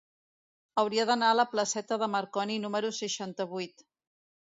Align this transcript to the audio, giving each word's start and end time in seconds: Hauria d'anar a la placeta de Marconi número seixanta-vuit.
Hauria 0.83 1.03
d'anar 1.09 1.27
a 1.33 1.35
la 1.39 1.45
placeta 1.51 1.97
de 2.03 2.07
Marconi 2.13 2.55
número 2.65 2.91
seixanta-vuit. 3.01 3.85